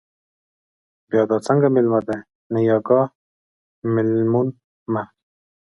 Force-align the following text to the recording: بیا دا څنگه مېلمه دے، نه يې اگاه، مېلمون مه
بیا 1.09 1.21
دا 1.29 1.37
څنگه 1.45 1.69
مېلمه 1.75 1.99
دے، 2.07 2.17
نه 2.53 2.59
يې 2.65 2.73
اگاه، 2.77 3.05
مېلمون 3.93 4.47
مه 4.93 5.03